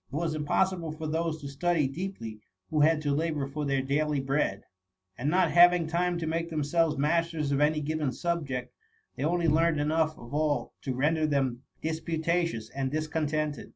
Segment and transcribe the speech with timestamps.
[0.11, 2.39] It was impossible for those to study deeply
[2.71, 4.63] who had to labour for their daily bread;
[5.15, 8.73] and not having time to make themselves masters of any given subject,
[9.15, 13.69] they only learned enough of all to render them disputatious and discontented.